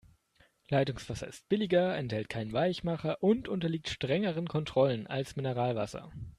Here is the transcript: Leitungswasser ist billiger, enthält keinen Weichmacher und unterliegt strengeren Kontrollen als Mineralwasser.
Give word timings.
Leitungswasser 0.69 1.27
ist 1.27 1.47
billiger, 1.47 1.95
enthält 1.95 2.27
keinen 2.27 2.53
Weichmacher 2.53 3.21
und 3.21 3.47
unterliegt 3.47 3.87
strengeren 3.87 4.47
Kontrollen 4.47 5.05
als 5.05 5.35
Mineralwasser. 5.35 6.11